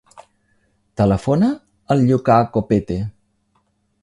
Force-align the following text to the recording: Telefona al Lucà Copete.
Telefona 1.01 1.49
al 1.97 2.01
Lucà 2.09 2.39
Copete. 2.57 2.99